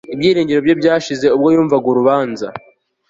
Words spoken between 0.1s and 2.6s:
Ibyiringiro bye byashize ubwo yumvaga urubanza